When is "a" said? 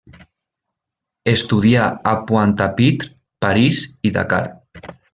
2.13-2.15